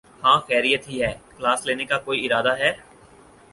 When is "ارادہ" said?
2.25-2.53